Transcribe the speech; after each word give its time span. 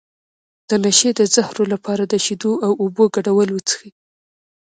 د 0.69 0.71
نشې 0.83 1.09
د 1.19 1.21
زهرو 1.33 1.63
لپاره 1.73 2.03
د 2.07 2.13
شیدو 2.25 2.51
او 2.65 2.71
اوبو 2.83 3.03
ګډول 3.15 3.49
وڅښئ 3.51 3.89